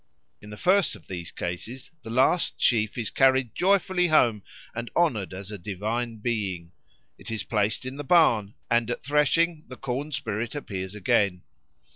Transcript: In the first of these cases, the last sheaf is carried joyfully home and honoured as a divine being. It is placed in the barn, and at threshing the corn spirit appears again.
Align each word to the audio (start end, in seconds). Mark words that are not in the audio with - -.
In 0.41 0.49
the 0.49 0.57
first 0.57 0.95
of 0.95 1.05
these 1.05 1.31
cases, 1.31 1.91
the 2.01 2.09
last 2.09 2.59
sheaf 2.59 2.97
is 2.97 3.11
carried 3.11 3.53
joyfully 3.53 4.07
home 4.07 4.41
and 4.73 4.89
honoured 4.95 5.31
as 5.31 5.51
a 5.51 5.59
divine 5.59 6.17
being. 6.17 6.71
It 7.19 7.29
is 7.29 7.43
placed 7.43 7.85
in 7.85 7.97
the 7.97 8.03
barn, 8.03 8.55
and 8.67 8.89
at 8.89 9.03
threshing 9.03 9.63
the 9.67 9.77
corn 9.77 10.11
spirit 10.11 10.55
appears 10.55 10.95
again. 10.95 11.43